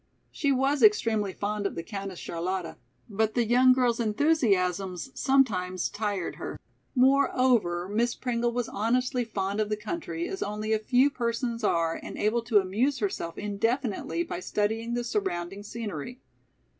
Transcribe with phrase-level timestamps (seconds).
[0.31, 6.37] She was extremely fond of the Countess Charlotta, but the young girl's enthusiasms sometimes tired
[6.37, 6.57] her.
[6.95, 11.99] Moreover, Miss Pringle was honestly fond of the country as only a few persons are
[12.01, 16.19] and able to amuse herself indefinitely by studying the surrounding scenery.